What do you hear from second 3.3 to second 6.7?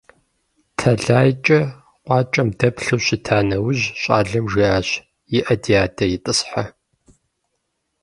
нэужь, щӀалэм жиӀащ:- ИӀэ, ди адэ, итӀысхьэ.